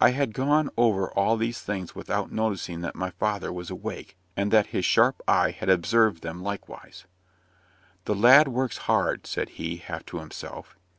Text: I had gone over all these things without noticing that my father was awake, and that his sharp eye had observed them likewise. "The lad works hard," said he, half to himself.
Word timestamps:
I 0.00 0.12
had 0.12 0.32
gone 0.32 0.70
over 0.78 1.12
all 1.12 1.36
these 1.36 1.60
things 1.60 1.94
without 1.94 2.32
noticing 2.32 2.80
that 2.80 2.94
my 2.94 3.10
father 3.10 3.52
was 3.52 3.68
awake, 3.68 4.16
and 4.34 4.50
that 4.50 4.68
his 4.68 4.86
sharp 4.86 5.20
eye 5.28 5.50
had 5.50 5.68
observed 5.68 6.22
them 6.22 6.42
likewise. 6.42 7.04
"The 8.06 8.14
lad 8.14 8.48
works 8.48 8.78
hard," 8.88 9.26
said 9.26 9.50
he, 9.60 9.76
half 9.76 10.06
to 10.06 10.20
himself. 10.20 10.74